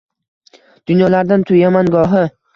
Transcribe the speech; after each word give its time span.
Dunyolardan 0.91 1.47
tuyaman 1.51 1.93
gohi 1.99 2.25